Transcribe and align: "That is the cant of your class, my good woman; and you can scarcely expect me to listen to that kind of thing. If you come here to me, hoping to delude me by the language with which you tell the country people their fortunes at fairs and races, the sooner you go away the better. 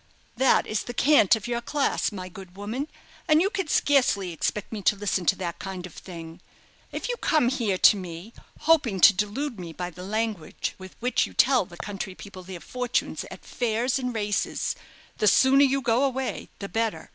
"That 0.35 0.65
is 0.65 0.85
the 0.85 0.95
cant 0.95 1.35
of 1.35 1.45
your 1.45 1.61
class, 1.61 2.11
my 2.11 2.27
good 2.27 2.55
woman; 2.57 2.87
and 3.27 3.39
you 3.39 3.51
can 3.51 3.67
scarcely 3.67 4.33
expect 4.33 4.71
me 4.73 4.81
to 4.81 4.95
listen 4.95 5.27
to 5.27 5.35
that 5.35 5.59
kind 5.59 5.85
of 5.85 5.93
thing. 5.93 6.41
If 6.91 7.07
you 7.07 7.17
come 7.17 7.49
here 7.49 7.77
to 7.77 7.95
me, 7.97 8.33
hoping 8.61 8.99
to 8.99 9.13
delude 9.13 9.59
me 9.59 9.73
by 9.73 9.91
the 9.91 10.01
language 10.01 10.73
with 10.79 10.95
which 11.01 11.27
you 11.27 11.35
tell 11.35 11.65
the 11.65 11.77
country 11.77 12.15
people 12.15 12.41
their 12.41 12.61
fortunes 12.61 13.25
at 13.29 13.45
fairs 13.45 13.99
and 13.99 14.11
races, 14.11 14.75
the 15.19 15.27
sooner 15.27 15.65
you 15.65 15.83
go 15.83 16.01
away 16.03 16.49
the 16.57 16.67
better. 16.67 17.09